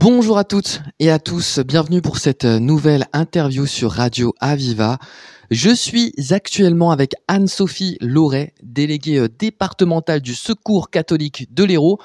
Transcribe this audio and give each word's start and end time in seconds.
Bonjour 0.00 0.38
à 0.38 0.44
toutes 0.44 0.80
et 1.00 1.10
à 1.10 1.18
tous, 1.18 1.58
bienvenue 1.58 2.00
pour 2.00 2.18
cette 2.18 2.44
nouvelle 2.44 3.06
interview 3.12 3.66
sur 3.66 3.90
Radio 3.90 4.32
Aviva. 4.38 4.98
Je 5.50 5.70
suis 5.74 6.14
actuellement 6.30 6.92
avec 6.92 7.14
Anne-Sophie 7.26 7.98
Loret, 8.00 8.54
déléguée 8.62 9.18
euh, 9.18 9.28
départementale 9.28 10.20
du 10.20 10.36
Secours 10.36 10.90
catholique 10.90 11.52
de 11.52 11.64
l'Hérault. 11.64 11.98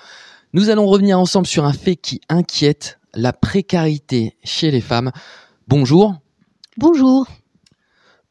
Nous 0.53 0.71
allons 0.71 0.87
revenir 0.87 1.19
ensemble 1.19 1.45
sur 1.45 1.65
un 1.65 1.73
fait 1.73 1.95
qui 1.95 2.19
inquiète, 2.29 2.97
la 3.13 3.31
précarité 3.31 4.37
chez 4.43 4.71
les 4.71 4.81
femmes. 4.81 5.11
Bonjour. 5.67 6.15
Bonjour. 6.77 7.27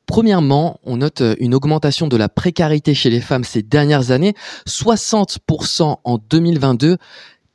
Premièrement, 0.06 0.80
on 0.82 0.96
note 0.96 1.20
euh, 1.20 1.36
une 1.38 1.54
augmentation 1.54 2.08
de 2.08 2.16
la 2.16 2.28
précarité 2.28 2.94
chez 2.94 3.10
les 3.10 3.20
femmes 3.20 3.44
ces 3.44 3.62
dernières 3.62 4.10
années, 4.10 4.34
60% 4.66 5.98
en 6.02 6.18
2022. 6.18 6.96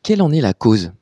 Quelle 0.04 0.22
en 0.22 0.32
est 0.32 0.40
la 0.40 0.54
cause? 0.54 0.94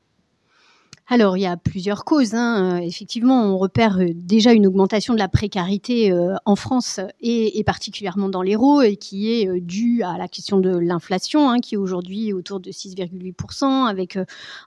Alors, 1.08 1.36
il 1.36 1.42
y 1.42 1.46
a 1.46 1.56
plusieurs 1.56 2.04
causes. 2.04 2.34
Hein. 2.34 2.80
Euh, 2.80 2.84
effectivement, 2.84 3.44
on 3.44 3.58
repère 3.58 3.98
euh, 4.00 4.08
déjà 4.12 4.52
une 4.52 4.66
augmentation 4.66 5.14
de 5.14 5.20
la 5.20 5.28
précarité 5.28 6.10
euh, 6.10 6.34
en 6.44 6.56
France 6.56 6.98
et, 7.20 7.62
particulièrement 7.64 8.28
dans 8.28 8.42
l'Hérault, 8.42 8.82
et 8.82 8.96
qui 8.96 9.30
est 9.32 9.60
due 9.60 10.02
à 10.02 10.18
la 10.18 10.26
question 10.26 10.58
de 10.58 10.76
l'inflation, 10.76 11.48
hein, 11.48 11.60
qui 11.60 11.76
est 11.76 11.78
aujourd'hui 11.78 12.32
autour 12.32 12.58
de 12.58 12.70
6,8%, 12.70 13.86
avec 13.86 14.18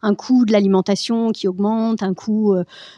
un 0.02 0.16
coût 0.16 0.46
de 0.46 0.54
l'alimentation 0.54 1.32
qui 1.32 1.48
augmente, 1.48 2.04
un 2.04 2.14
coût 2.14 2.56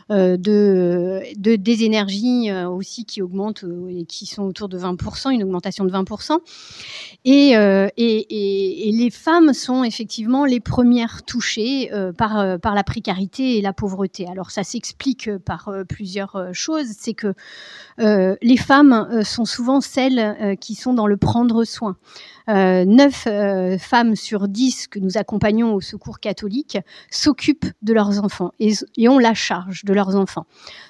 de, 0.09 1.21
des 1.35 1.83
énergies 1.83 2.51
aussi 2.51 3.05
qui 3.05 3.21
augmente 3.21 3.63
et 3.89 4.05
qui 4.05 4.25
sont 4.25 4.44
autour 4.44 4.69
de 4.69 4.79
20%, 4.79 5.31
une 5.31 5.44
augmentation 5.44 5.85
de 5.85 5.91
20%. 5.91 6.38
Et, 7.25 7.51
et, 7.51 8.88
et 8.88 8.91
les 8.91 9.09
femmes 9.09 9.53
sont 9.53 9.83
effectivement 9.83 10.45
les 10.45 10.59
premières 10.59 11.23
touchées 11.23 11.91
par, 12.17 12.59
par 12.59 12.73
la 12.73 12.83
précarité 12.83 13.30
et 13.39 13.61
la 13.61 13.73
pauvreté. 13.73 14.27
Alors 14.27 14.51
ça 14.51 14.63
s'explique 14.63 15.27
euh, 15.27 15.39
par 15.39 15.69
euh, 15.69 15.83
plusieurs 15.83 16.35
euh, 16.35 16.49
choses. 16.53 16.87
C'est 16.97 17.13
que 17.13 17.33
les 17.97 18.57
femmes 18.57 19.21
sont 19.23 19.45
souvent 19.45 19.79
celles 19.79 20.57
qui 20.59 20.73
sont 20.73 20.93
dans 20.93 21.05
le 21.05 21.17
prendre 21.17 21.63
soin. 21.65 21.97
9 22.47 23.77
femmes 23.79 24.15
sur 24.15 24.47
10 24.47 24.88
que 24.88 24.97
nous 24.97 25.17
accompagnons 25.17 25.75
au 25.75 25.81
secours 25.81 26.19
catholique 26.19 26.79
s'occupent 27.11 27.71
de 27.83 27.93
leurs 27.93 28.23
enfants 28.23 28.51
et, 28.59 28.73
ont 29.07 29.19
la 29.19 29.35
charge 29.35 29.85
de 29.85 29.93
leurs 29.93 30.16
enfants. 30.16 30.47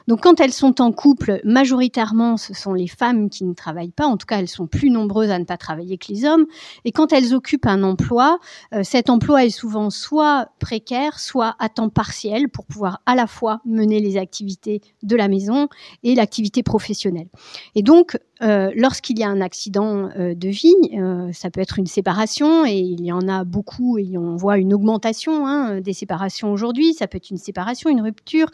Donc 0.08 0.22
quand 0.22 0.39
elles 0.39 0.53
sont 0.53 0.80
en 0.81 0.94
couple, 0.94 1.42
majoritairement 1.44 2.38
ce 2.38 2.53
sont 2.53 2.73
les 2.73 2.88
femmes 2.88 3.30
qui 3.30 3.44
ne 3.44 3.53
travaillent 3.53 3.92
pas, 3.92 4.05
en 4.05 4.16
tout 4.16 4.26
cas 4.26 4.39
elles 4.39 4.48
sont 4.48 4.67
plus 4.67 4.89
nombreuses 4.89 5.31
à 5.31 5.39
ne 5.39 5.45
pas 5.45 5.58
travailler 5.58 5.98
que 5.98 6.08
les 6.14 6.23
hommes, 6.23 6.45
et 6.86 6.94
quand 6.94 7.11
elles 7.11 7.33
occupent 7.33 7.67
un 7.67 7.83
emploi, 7.83 8.39
cet 8.83 9.09
emploi 9.09 9.44
est 9.44 9.50
souvent 9.50 9.89
soit 9.89 10.48
précaire, 10.59 11.20
soit 11.20 11.55
à 11.59 11.67
temps 11.67 11.89
partiel 11.89 12.31
pour 12.52 12.66
pouvoir 12.66 13.02
à 13.06 13.16
la 13.16 13.28
fois 13.28 13.62
mener 13.66 14.00
les 14.00 14.18
activités 14.18 14.82
de 15.04 15.16
la 15.16 15.28
maison 15.28 15.68
et 16.04 16.16
l'activité 16.16 16.64
professionnelle. 16.64 17.28
Et 17.76 17.84
donc, 17.84 18.18
euh, 18.42 18.72
lorsqu'il 18.75 19.20
y 19.20 19.23
a 19.23 19.30
un 19.30 19.42
accident 19.42 20.09
euh, 20.17 20.34
de 20.34 20.50
vie, 20.50 20.73
euh, 20.94 21.31
ça 21.31 21.52
peut 21.52 21.61
être 21.61 21.78
une 21.78 21.86
séparation, 21.86 22.66
et 22.66 22.80
il 22.80 23.03
y 23.06 23.11
en 23.11 23.28
a 23.28 23.44
beaucoup, 23.44 23.98
et 23.98 24.17
on 24.17 24.36
voit 24.36 24.58
une 24.58 24.73
augmentation 24.73 25.45
hein, 25.45 25.80
des 25.81 25.94
séparations 25.94 26.52
aujourd'hui. 26.52 26.94
Ça 26.94 27.08
peut 27.08 27.17
être 27.17 27.30
une 27.30 27.38
séparation, 27.38 27.89
une 27.89 28.02
rupture, 28.02 28.48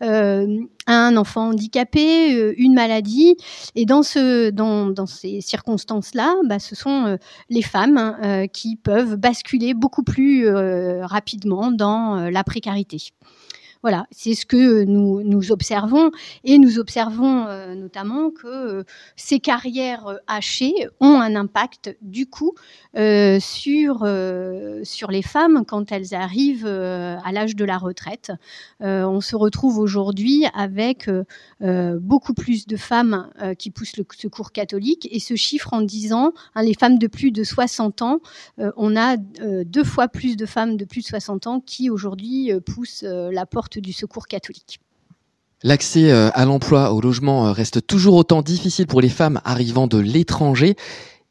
un 0.00 1.16
enfant 1.16 1.48
handicapé, 1.48 2.54
une 2.56 2.74
maladie. 2.74 3.36
Et 3.74 3.86
dans, 3.86 4.02
ce, 4.02 4.50
dans, 4.50 4.88
dans 4.88 5.06
ces 5.06 5.40
circonstances-là, 5.40 6.34
bah, 6.46 6.58
ce 6.58 6.74
sont 6.74 7.18
les 7.48 7.62
femmes 7.62 7.96
hein, 7.98 8.46
qui 8.48 8.76
peuvent 8.76 9.16
basculer 9.16 9.74
beaucoup 9.74 10.02
plus 10.02 10.48
rapidement 10.50 11.70
dans 11.70 12.30
la 12.30 12.44
précarité. 12.44 12.98
Voilà, 13.82 14.06
c'est 14.10 14.34
ce 14.34 14.44
que 14.44 14.84
nous, 14.84 15.22
nous 15.22 15.52
observons 15.52 16.10
et 16.44 16.58
nous 16.58 16.78
observons 16.78 17.46
euh, 17.46 17.74
notamment 17.74 18.30
que 18.30 18.46
euh, 18.46 18.84
ces 19.16 19.40
carrières 19.40 20.06
euh, 20.06 20.16
hachées 20.26 20.74
ont 21.00 21.18
un 21.18 21.34
impact 21.34 21.96
du 22.02 22.26
coup 22.26 22.52
sur, 22.94 24.04
les 24.04 25.22
femmes 25.22 25.64
quand 25.66 25.92
elles 25.92 26.14
arrivent 26.14 26.66
à 26.66 27.32
l'âge 27.32 27.56
de 27.56 27.64
la 27.64 27.78
retraite. 27.78 28.32
on 28.80 29.20
se 29.20 29.36
retrouve 29.36 29.78
aujourd'hui 29.78 30.44
avec 30.54 31.08
beaucoup 31.60 32.34
plus 32.34 32.66
de 32.66 32.76
femmes 32.76 33.30
qui 33.58 33.70
poussent 33.70 33.96
le 33.96 34.04
secours 34.16 34.50
catholique 34.50 35.08
et 35.12 35.20
ce 35.20 35.36
chiffre 35.36 35.72
en 35.72 35.82
disant 35.82 36.32
hein, 36.54 36.62
les 36.62 36.74
femmes 36.74 36.98
de 36.98 37.06
plus 37.06 37.30
de 37.30 37.44
60 37.44 38.02
ans, 38.02 38.18
on 38.58 38.96
a 38.96 39.16
deux 39.16 39.84
fois 39.84 40.08
plus 40.08 40.36
de 40.36 40.46
femmes 40.46 40.76
de 40.76 40.84
plus 40.84 41.02
de 41.02 41.06
60 41.06 41.46
ans 41.46 41.60
qui 41.60 41.90
aujourd'hui 41.90 42.50
poussent 42.66 43.04
la 43.04 43.46
porte 43.46 43.69
du 43.78 43.92
secours 43.92 44.26
catholique. 44.26 44.80
L'accès 45.62 46.10
euh, 46.10 46.30
à 46.32 46.46
l'emploi, 46.46 46.92
au 46.92 47.00
logement 47.02 47.46
euh, 47.46 47.52
reste 47.52 47.86
toujours 47.86 48.14
autant 48.14 48.40
difficile 48.40 48.86
pour 48.86 49.02
les 49.02 49.10
femmes 49.10 49.40
arrivant 49.44 49.86
de 49.86 49.98
l'étranger. 49.98 50.74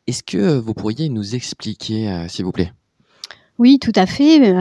Est-ce 0.06 0.22
que 0.22 0.38
euh, 0.38 0.60
vous 0.60 0.76
pourriez 0.76 1.10
nous 1.10 1.36
expliquer, 1.36 2.28
s'il 2.28 2.46
vous 2.46 2.52
plaît? 2.52 2.72
Oui, 3.58 3.80
tout 3.80 3.92
à 3.96 4.06
fait. 4.06 4.54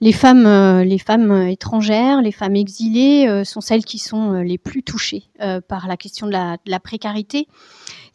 Les 0.00 0.12
femmes, 0.12 0.80
les 0.80 0.98
femmes 0.98 1.48
étrangères, 1.48 2.22
les 2.22 2.32
femmes 2.32 2.56
exilées 2.56 3.44
sont 3.44 3.60
celles 3.60 3.84
qui 3.84 3.98
sont 3.98 4.40
les 4.40 4.56
plus 4.56 4.82
touchées 4.82 5.24
par 5.68 5.86
la 5.86 5.98
question 5.98 6.26
de 6.26 6.32
la, 6.32 6.52
de 6.64 6.70
la 6.70 6.80
précarité. 6.80 7.46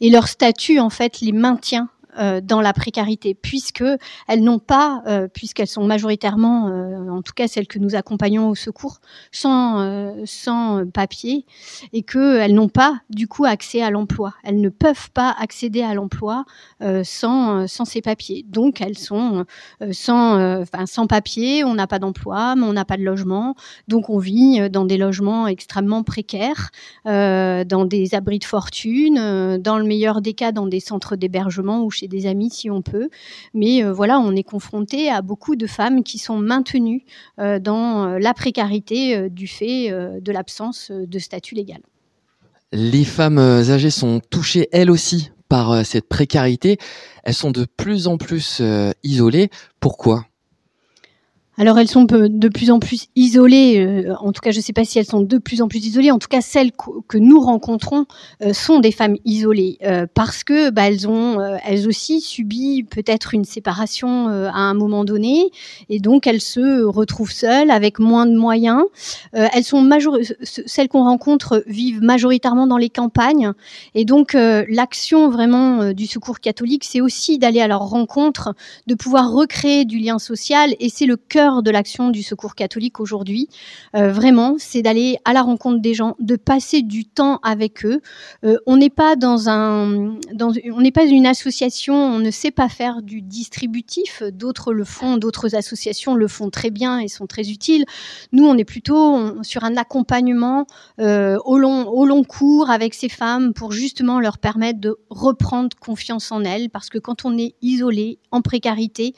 Et 0.00 0.10
leur 0.10 0.26
statut, 0.26 0.80
en 0.80 0.90
fait, 0.90 1.20
les 1.20 1.30
maintient 1.30 1.88
euh, 2.18 2.40
dans 2.40 2.60
la 2.60 2.72
précarité, 2.72 3.34
puisque 3.34 3.84
elles 4.26 4.42
n'ont 4.42 4.58
pas, 4.58 5.02
euh, 5.06 5.28
puisqu'elles 5.28 5.68
sont 5.68 5.84
majoritairement, 5.84 6.68
euh, 6.68 7.10
en 7.10 7.22
tout 7.22 7.32
cas 7.32 7.46
celles 7.46 7.68
que 7.68 7.78
nous 7.78 7.94
accompagnons 7.94 8.48
au 8.48 8.54
secours, 8.54 8.98
sans, 9.30 10.16
sans 10.24 10.86
papier, 10.86 11.46
et 11.92 12.02
qu'elles 12.02 12.54
n'ont 12.54 12.68
pas 12.68 13.00
du 13.10 13.28
coup 13.28 13.44
accès 13.44 13.82
à 13.82 13.90
l'emploi. 13.90 14.34
Elles 14.42 14.60
ne 14.60 14.68
peuvent 14.68 15.10
pas 15.12 15.34
accéder 15.38 15.82
à 15.82 15.94
l'emploi 15.94 16.44
sans, 17.04 17.66
sans 17.66 17.84
ces 17.84 18.02
papiers. 18.02 18.44
Donc 18.48 18.80
elles 18.80 18.98
sont 18.98 19.44
sans, 19.92 20.60
enfin, 20.60 20.86
sans 20.86 21.06
papier, 21.06 21.64
on 21.64 21.74
n'a 21.74 21.86
pas 21.86 21.98
d'emploi, 21.98 22.56
mais 22.56 22.64
on 22.64 22.72
n'a 22.72 22.84
pas 22.84 22.96
de 22.96 23.04
logement, 23.04 23.54
donc 23.86 24.10
on 24.10 24.18
vit 24.18 24.68
dans 24.70 24.84
des 24.84 24.96
logements 24.96 25.46
extrêmement 25.46 26.02
précaires, 26.02 26.70
dans 27.04 27.84
des 27.86 28.14
abris 28.14 28.38
de 28.38 28.44
fortune, 28.44 29.58
dans 29.58 29.78
le 29.78 29.84
meilleur 29.84 30.20
des 30.20 30.34
cas 30.34 30.52
dans 30.52 30.66
des 30.66 30.80
centres 30.80 31.16
d'hébergement 31.16 31.82
ou 31.82 31.90
chez 31.90 32.07
des 32.08 32.26
amis 32.26 32.50
si 32.50 32.70
on 32.70 32.82
peut. 32.82 33.08
Mais 33.54 33.84
euh, 33.84 33.92
voilà, 33.92 34.18
on 34.18 34.34
est 34.34 34.42
confronté 34.42 35.08
à 35.10 35.22
beaucoup 35.22 35.56
de 35.56 35.66
femmes 35.66 36.02
qui 36.02 36.18
sont 36.18 36.38
maintenues 36.38 37.04
euh, 37.38 37.58
dans 37.58 38.04
euh, 38.04 38.18
la 38.18 38.34
précarité 38.34 39.30
du 39.30 39.46
fait 39.46 39.90
de 39.90 40.32
l'absence 40.32 40.90
de 40.90 41.18
statut 41.18 41.54
légal. 41.54 41.80
Les 42.72 43.04
femmes 43.04 43.38
âgées 43.38 43.90
sont 43.90 44.20
touchées 44.30 44.68
elles 44.72 44.90
aussi 44.90 45.30
par 45.48 45.84
cette 45.86 46.08
précarité. 46.08 46.78
Elles 47.24 47.34
sont 47.34 47.50
de 47.50 47.64
plus 47.64 48.06
en 48.06 48.18
plus 48.18 48.62
isolées. 49.02 49.50
Pourquoi? 49.80 50.27
Alors 51.58 51.76
elles 51.78 51.88
sont 51.88 52.04
de 52.04 52.48
plus 52.48 52.70
en 52.70 52.78
plus 52.78 53.08
isolées, 53.16 53.84
euh, 53.84 54.14
en 54.20 54.30
tout 54.30 54.40
cas 54.40 54.52
je 54.52 54.58
ne 54.58 54.62
sais 54.62 54.72
pas 54.72 54.84
si 54.84 55.00
elles 55.00 55.06
sont 55.06 55.22
de 55.22 55.38
plus 55.38 55.60
en 55.60 55.66
plus 55.66 55.84
isolées, 55.84 56.12
en 56.12 56.18
tout 56.18 56.28
cas 56.28 56.40
celles 56.40 56.70
que 56.72 57.18
nous 57.18 57.40
rencontrons 57.40 58.06
euh, 58.42 58.52
sont 58.52 58.78
des 58.78 58.92
femmes 58.92 59.16
isolées 59.24 59.78
euh, 59.82 60.06
parce 60.14 60.44
que 60.44 60.70
bah, 60.70 60.86
elles 60.86 61.08
ont 61.08 61.38
elles 61.64 61.88
aussi 61.88 62.20
subi 62.20 62.84
peut-être 62.84 63.34
une 63.34 63.44
séparation 63.44 64.28
à 64.28 64.60
un 64.60 64.74
moment 64.74 65.04
donné. 65.04 65.50
Et 65.88 65.98
donc 65.98 66.26
elles 66.26 66.40
se 66.40 66.84
retrouvent 66.84 67.32
seules 67.32 67.70
avec 67.70 67.98
moins 67.98 68.26
de 68.26 68.36
moyens. 68.36 68.82
elles 69.32 69.64
sont 69.64 69.80
major 69.80 70.16
celles 70.42 70.88
qu'on 70.88 71.04
rencontre 71.04 71.64
vivent 71.66 72.02
majoritairement 72.02 72.66
dans 72.66 72.76
les 72.76 72.90
campagnes. 72.90 73.52
Et 73.94 74.04
donc 74.04 74.34
l'action 74.34 75.28
vraiment 75.28 75.92
du 75.92 76.06
secours 76.06 76.38
catholique 76.38 76.84
c'est 76.84 77.00
aussi 77.00 77.38
d'aller 77.38 77.60
à 77.60 77.66
leur 77.66 77.88
rencontre, 77.88 78.54
de 78.86 78.94
pouvoir 78.94 79.32
recréer 79.32 79.84
du 79.84 79.98
lien 79.98 80.18
social. 80.18 80.74
Et 80.78 80.88
c'est 80.88 81.06
le 81.06 81.16
cœur 81.16 81.47
de 81.62 81.70
l'action 81.70 82.10
du 82.10 82.22
Secours 82.22 82.54
catholique 82.54 83.00
aujourd'hui. 83.00 83.48
vraiment, 83.94 84.56
c'est 84.58 84.82
d'aller 84.82 85.18
à 85.24 85.32
la 85.32 85.42
rencontre 85.42 85.80
des 85.80 85.94
gens, 85.94 86.14
de 86.20 86.36
passer 86.36 86.82
du 86.82 87.04
temps 87.04 87.38
avec 87.42 87.84
eux. 87.84 88.00
on 88.66 88.76
n'est 88.76 88.90
pas 88.90 89.16
dans 89.16 89.48
un, 89.48 90.16
on 90.40 90.80
n'est 90.80 90.92
pas 90.92 91.04
une 91.04 91.26
association, 91.26 91.94
on 91.94 92.18
ne 92.18 92.30
sait 92.30 92.50
pas 92.50 92.68
faire 92.68 93.02
du 93.02 93.22
distributif. 93.22 94.22
D'autres 94.32 94.72
le 94.72 94.84
font, 94.84 95.16
d'autres 95.16 95.54
associations 95.54 96.14
le 96.14 96.28
font 96.28 96.50
très 96.50 96.70
bien 96.70 96.98
et 96.98 97.08
sont 97.08 97.26
très 97.26 97.50
utiles. 97.50 97.84
Nous, 98.32 98.46
on 98.46 98.56
est 98.56 98.64
plutôt 98.64 99.42
sur 99.42 99.64
un 99.64 99.76
accompagnement 99.76 100.66
au 100.98 101.58
long, 101.58 101.88
au 101.88 102.04
long 102.04 102.24
cours 102.24 102.70
avec 102.70 102.94
ces 102.94 103.08
femmes 103.08 103.52
pour 103.54 103.72
justement 103.72 104.20
leur 104.20 104.38
permettre 104.38 104.80
de 104.80 104.98
reprendre 105.10 105.76
confiance 105.78 106.32
en 106.32 106.44
elles, 106.44 106.70
parce 106.70 106.88
que 106.88 106.98
quand 106.98 107.24
on 107.24 107.36
est 107.38 107.54
isolé, 107.62 108.18
en 108.30 108.42
précarité, 108.42 109.14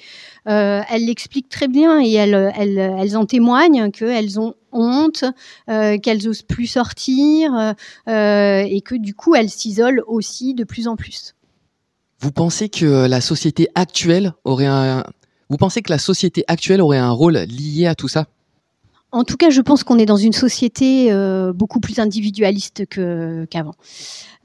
euh, 0.48 0.82
elles 0.90 1.06
l'expliquent 1.06 1.48
très 1.48 1.68
bien 1.68 2.00
et 2.00 2.12
elles, 2.20 2.52
elles, 2.56 2.78
elles 2.78 3.16
en 3.16 3.26
témoignent 3.26 3.90
qu'elles 3.90 4.38
ont 4.38 4.54
honte, 4.72 5.24
euh, 5.68 5.98
qu'elles 5.98 6.28
osent 6.28 6.42
plus 6.42 6.66
sortir 6.66 7.74
euh, 8.08 8.64
et 8.68 8.80
que 8.80 8.94
du 8.94 9.14
coup 9.14 9.34
elles 9.34 9.50
s'isolent 9.50 10.02
aussi 10.06 10.54
de 10.54 10.64
plus 10.64 10.86
en 10.88 10.96
plus. 10.96 11.34
Vous 12.20 12.32
pensez 12.32 12.68
que 12.68 13.06
la 13.06 13.20
société 13.20 13.68
actuelle 13.74 14.32
aurait 14.44 14.66
un 14.66 15.04
vous 15.48 15.56
pensez 15.56 15.82
que 15.82 15.90
la 15.90 15.98
société 15.98 16.44
actuelle 16.46 16.80
aurait 16.80 16.98
un 16.98 17.10
rôle 17.10 17.36
lié 17.36 17.86
à 17.86 17.96
tout 17.96 18.06
ça? 18.06 18.26
En 19.12 19.24
tout 19.24 19.36
cas, 19.36 19.50
je 19.50 19.60
pense 19.60 19.82
qu'on 19.82 19.98
est 19.98 20.06
dans 20.06 20.16
une 20.16 20.32
société 20.32 21.10
euh, 21.10 21.52
beaucoup 21.52 21.80
plus 21.80 21.98
individualiste 21.98 22.84
qu'avant. 22.86 23.74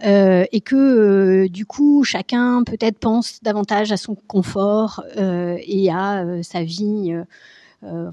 Euh, 0.04 0.46
et 0.52 0.62
que 0.62 0.76
euh, 0.76 1.48
du 1.48 1.68
coup, 1.68 2.04
chacun 2.04 2.64
peut-être 2.64 2.98
pense 2.98 3.40
davantage 3.44 3.92
à 3.92 3.98
son 3.98 4.16
confort 4.16 5.04
et 5.16 5.92
à 5.92 6.26
sa 6.42 6.64
vie 6.64 7.14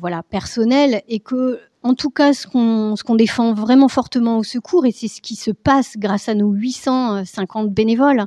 voilà, 0.01 0.23
personnelle. 0.23 1.03
Et 1.09 1.21
que 1.21 1.61
en 1.85 1.95
tout 1.95 2.11
cas, 2.11 2.33
ce 2.33 2.47
qu'on 2.47 3.15
défend 3.17 3.55
vraiment 3.55 3.89
fortement 3.89 4.39
au 4.39 4.45
secours, 4.45 4.87
et 4.87 4.93
c'est 4.93 5.09
ce 5.09 5.21
qui 5.21 5.35
se 5.35 5.51
passe 5.51 5.97
grâce 5.97 6.29
à 6.29 6.35
nos 6.35 6.53
850 6.53 7.73
bénévoles, 7.73 8.25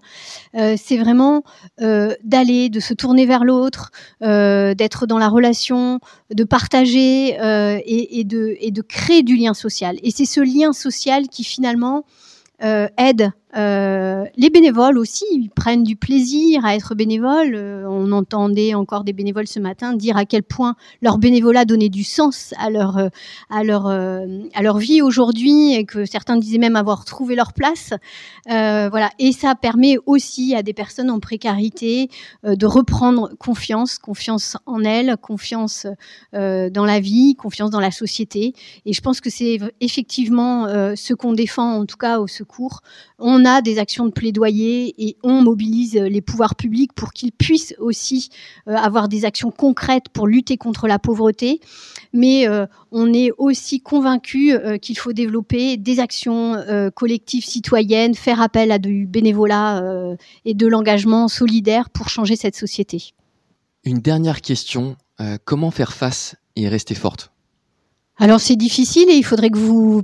euh, 0.55 0.75
c'est 0.77 0.97
vraiment 0.97 1.43
euh, 1.81 2.13
d'aller, 2.23 2.69
de 2.69 2.79
se 2.79 2.93
tourner 2.93 3.25
vers 3.25 3.45
l'autre, 3.45 3.91
euh, 4.23 4.73
d'être 4.73 5.05
dans 5.05 5.17
la 5.17 5.29
relation, 5.29 5.99
de 6.33 6.43
partager 6.43 7.29
et, 7.29 8.19
et, 8.19 8.23
de, 8.23 8.55
et 8.59 8.71
de 8.71 8.81
créer 8.81 9.23
du 9.23 9.37
lien 9.37 9.53
social. 9.53 9.97
Et 10.03 10.11
c'est 10.11 10.25
ce 10.25 10.41
lien 10.41 10.73
social 10.73 11.27
qui 11.29 11.43
finalement 11.43 12.03
aide 12.59 13.31
euh, 13.57 14.25
les 14.35 14.49
bénévoles 14.49 14.97
aussi 14.97 15.23
ils 15.31 15.49
prennent 15.49 15.83
du 15.83 15.95
plaisir 15.95 16.65
à 16.65 16.75
être 16.75 16.93
bénévoles. 16.93 17.55
Euh, 17.55 17.85
on 17.87 18.11
entendait 18.11 18.73
encore 18.73 19.05
des 19.05 19.13
bénévoles 19.13 19.47
ce 19.47 19.59
matin 19.59 19.93
dire 19.93 20.17
à 20.17 20.25
quel 20.25 20.43
point 20.43 20.75
leur 21.01 21.17
bénévolat 21.17 21.63
donnait 21.63 21.89
du 21.89 22.03
sens 22.03 22.53
à 22.57 22.69
leur 22.69 22.97
euh, 22.97 23.07
à 23.49 23.63
leur 23.63 23.87
à 23.87 24.61
leur 24.61 24.77
vie 24.77 25.01
aujourd'hui 25.01 25.73
et 25.73 25.85
que 25.85 26.05
certains 26.05 26.35
disaient 26.37 26.57
même 26.57 26.75
avoir 26.75 27.05
trouvé 27.05 27.35
leur 27.35 27.53
place. 27.53 27.93
voilà 28.47 29.09
et 29.19 29.31
ça 29.31 29.55
permet 29.55 29.97
aussi 30.05 30.53
à 30.55 30.63
des 30.63 30.73
personnes 30.73 31.09
en 31.09 31.19
précarité 31.19 32.09
de 32.43 32.65
reprendre 32.65 33.31
confiance, 33.37 33.97
confiance 33.97 34.57
en 34.65 34.81
elles, 34.81 35.15
confiance 35.21 35.87
dans 36.33 36.85
la 36.85 36.99
vie, 36.99 37.35
confiance 37.35 37.69
dans 37.69 37.79
la 37.79 37.91
société. 37.91 38.53
Et 38.85 38.93
je 38.93 39.01
pense 39.01 39.21
que 39.21 39.29
c'est 39.29 39.59
effectivement 39.79 40.67
ce 40.95 41.13
qu'on 41.13 41.33
défend 41.33 41.75
en 41.79 41.85
tout 41.85 41.97
cas 41.97 42.19
au 42.19 42.27
secours. 42.27 42.81
A 43.45 43.61
des 43.61 43.79
actions 43.79 44.05
de 44.05 44.11
plaidoyer 44.11 44.93
et 44.97 45.17
on 45.23 45.41
mobilise 45.41 45.95
les 45.95 46.21
pouvoirs 46.21 46.55
publics 46.55 46.93
pour 46.93 47.13
qu'ils 47.13 47.31
puissent 47.31 47.75
aussi 47.79 48.29
euh, 48.67 48.75
avoir 48.75 49.07
des 49.07 49.25
actions 49.25 49.51
concrètes 49.51 50.09
pour 50.09 50.27
lutter 50.27 50.57
contre 50.57 50.87
la 50.87 50.99
pauvreté. 50.99 51.59
Mais 52.13 52.47
euh, 52.47 52.65
on 52.91 53.13
est 53.13 53.31
aussi 53.37 53.81
convaincu 53.81 54.53
euh, 54.53 54.77
qu'il 54.77 54.97
faut 54.97 55.13
développer 55.13 55.77
des 55.77 55.99
actions 55.99 56.55
collectives 56.95 57.45
citoyennes, 57.45 58.15
faire 58.15 58.41
appel 58.41 58.71
à 58.71 58.79
du 58.79 59.05
bénévolat 59.05 59.83
et 60.45 60.53
de 60.53 60.67
l'engagement 60.67 61.27
solidaire 61.27 61.89
pour 61.89 62.09
changer 62.09 62.35
cette 62.35 62.55
société. 62.55 63.13
Une 63.83 63.99
dernière 63.99 64.41
question, 64.41 64.95
comment 65.45 65.71
faire 65.71 65.93
face 65.93 66.35
et 66.55 66.67
rester 66.67 66.95
forte? 66.95 67.31
Alors 68.17 68.39
c'est 68.39 68.55
difficile 68.55 69.09
et 69.09 69.15
il 69.15 69.25
faudrait 69.25 69.49
que 69.49 69.57
vous, 69.57 70.01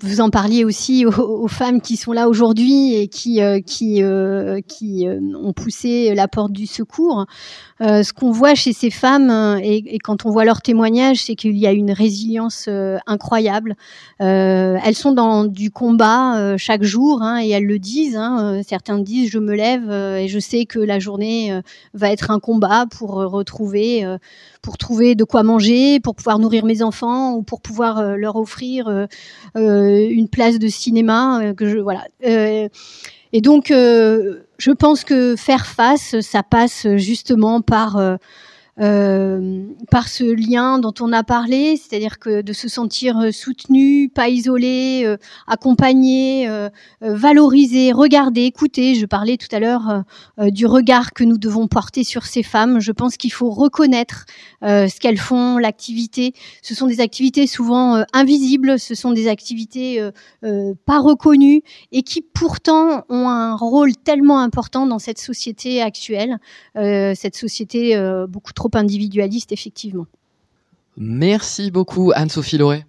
vous, 0.00 0.20
en 0.20 0.28
parliez 0.28 0.64
aussi 0.64 1.06
aux, 1.06 1.46
femmes 1.46 1.80
qui 1.80 1.96
sont 1.96 2.10
là 2.10 2.28
aujourd'hui 2.28 2.96
et 2.96 3.06
qui, 3.06 3.40
euh, 3.40 3.60
qui, 3.60 4.02
euh, 4.02 4.60
qui 4.66 5.06
euh, 5.06 5.20
ont 5.40 5.52
poussé 5.52 6.16
la 6.16 6.26
porte 6.26 6.50
du 6.50 6.66
secours. 6.66 7.26
ce 7.80 8.12
qu'on 8.12 8.32
voit 8.32 8.56
chez 8.56 8.72
ces 8.72 8.90
femmes 8.90 9.60
et, 9.62 9.98
quand 10.02 10.26
on 10.26 10.30
voit 10.30 10.44
leurs 10.44 10.62
témoignages, 10.62 11.22
c'est 11.22 11.36
qu'il 11.36 11.56
y 11.56 11.66
a 11.68 11.70
une 11.70 11.92
résilience 11.92 12.68
incroyable. 13.06 13.76
elles 14.18 14.96
sont 14.96 15.12
dans 15.12 15.44
du 15.44 15.70
combat 15.70 16.56
chaque 16.56 16.82
jour 16.82 17.22
hein, 17.22 17.40
et 17.40 17.50
elles 17.50 17.66
le 17.66 17.78
disent. 17.78 18.16
Hein. 18.16 18.62
certains 18.66 18.98
disent 18.98 19.30
je 19.30 19.38
me 19.38 19.54
lève 19.54 19.90
et 19.92 20.26
je 20.26 20.38
sais 20.40 20.64
que 20.64 20.80
la 20.80 20.98
journée 20.98 21.60
va 21.92 22.10
être 22.10 22.32
un 22.32 22.40
combat 22.40 22.86
pour 22.90 23.14
retrouver, 23.14 24.04
pour 24.62 24.76
trouver 24.76 25.14
de 25.14 25.24
quoi 25.24 25.42
manger, 25.44 26.00
pour 26.00 26.16
pouvoir 26.16 26.40
nourrir 26.40 26.64
mes 26.64 26.82
enfants 26.82 27.43
pour 27.44 27.60
pouvoir 27.60 27.98
euh, 27.98 28.16
leur 28.16 28.36
offrir 28.36 28.88
euh, 28.88 29.06
euh, 29.56 30.08
une 30.08 30.28
place 30.28 30.58
de 30.58 30.68
cinéma. 30.68 31.40
et 33.32 33.40
donc, 33.40 33.66
je 33.68 34.70
pense 34.70 35.04
que 35.04 35.36
faire 35.36 35.66
face, 35.66 36.20
ça 36.20 36.42
passe 36.42 36.86
justement 36.96 37.60
par 37.60 38.18
par 38.76 40.08
ce 40.08 40.24
lien 40.24 40.78
dont 40.78 40.94
on 41.00 41.12
a 41.12 41.22
parlé, 41.22 41.76
c'est-à-dire 41.76 42.18
que 42.18 42.42
de 42.42 42.52
se 42.52 42.68
sentir 42.68 43.18
euh, 43.18 43.30
soutenu, 43.30 44.08
pas 44.08 44.28
isolé, 44.28 45.02
euh, 45.04 45.16
accompagné, 45.46 46.48
valorisé, 47.00 47.92
regardé, 47.92 48.42
écouté. 48.42 48.94
Je 48.94 49.06
parlais 49.06 49.36
tout 49.36 49.54
à 49.54 49.60
l'heure 49.60 50.04
du 50.38 50.66
regard 50.66 51.12
que 51.12 51.24
nous 51.24 51.38
devons 51.38 51.68
porter 51.68 52.04
sur 52.04 52.24
ces 52.24 52.42
femmes. 52.42 52.80
Je 52.80 52.92
pense 52.92 53.16
qu'il 53.16 53.32
faut 53.32 53.50
reconnaître 53.50 54.24
ce 54.62 54.98
qu'elles 55.00 55.18
font, 55.18 55.58
l'activité. 55.58 56.32
Ce 56.62 56.74
sont 56.74 56.86
des 56.86 57.00
activités 57.00 57.46
souvent 57.46 58.04
invisibles, 58.12 58.78
ce 58.78 58.94
sont 58.94 59.12
des 59.12 59.28
activités 59.28 60.00
pas 60.42 61.00
reconnues 61.00 61.62
et 61.92 62.02
qui 62.02 62.22
pourtant 62.22 63.04
ont 63.08 63.28
un 63.28 63.54
rôle 63.54 63.96
tellement 63.96 64.40
important 64.40 64.86
dans 64.86 64.98
cette 64.98 65.18
société 65.18 65.82
actuelle, 65.82 66.38
cette 66.74 67.36
société 67.36 67.96
beaucoup 68.28 68.52
trop 68.52 68.63
individualiste, 68.74 69.52
effectivement. 69.52 70.06
Merci 70.96 71.70
beaucoup, 71.70 72.10
Anne-Sophie 72.14 72.58
Loret. 72.58 72.84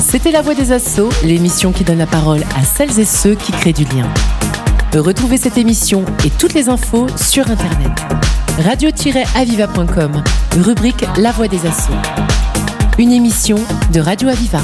C'était 0.00 0.32
La 0.32 0.42
Voix 0.42 0.54
des 0.54 0.72
Assauts, 0.72 1.10
l'émission 1.24 1.72
qui 1.72 1.84
donne 1.84 1.98
la 1.98 2.06
parole 2.06 2.42
à 2.56 2.64
celles 2.64 2.98
et 2.98 3.04
ceux 3.04 3.34
qui 3.34 3.52
créent 3.52 3.72
du 3.72 3.84
lien. 3.84 4.12
Retrouvez 4.94 5.36
cette 5.36 5.58
émission 5.58 6.04
et 6.24 6.30
toutes 6.30 6.54
les 6.54 6.68
infos 6.68 7.06
sur 7.16 7.50
Internet 7.50 7.90
radio-aviva.com, 8.58 10.22
rubrique 10.62 11.04
La 11.16 11.32
Voix 11.32 11.48
des 11.48 11.64
Assauts. 11.66 11.92
Une 12.98 13.12
émission 13.12 13.56
de 13.92 14.00
Radio 14.00 14.28
Aviva. 14.28 14.60